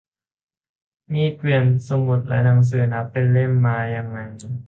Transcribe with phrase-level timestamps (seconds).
[1.13, 4.19] มีด เกวียน สมุดและหนังสือ นับเป็นเล่ม มันมายังไง